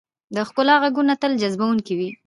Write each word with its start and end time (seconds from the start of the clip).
د 0.35 0.37
ښکلا 0.47 0.75
ږغونه 0.83 1.13
تل 1.21 1.31
جذبونکي 1.41 1.93
وي. 1.99 2.09